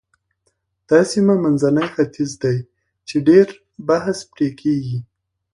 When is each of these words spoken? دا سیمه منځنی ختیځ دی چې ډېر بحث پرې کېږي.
دا 0.89 0.99
سیمه 1.11 1.35
منځنی 1.43 1.85
ختیځ 1.95 2.31
دی 2.43 2.57
چې 3.07 3.15
ډېر 3.27 3.47
بحث 3.87 4.17
پرې 4.31 4.47
کېږي. 4.61 4.97